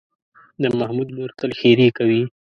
د 0.61 0.63
محمود 0.77 1.09
مور 1.15 1.29
تل 1.39 1.51
ښېرې 1.59 1.87
کوي. 1.97 2.21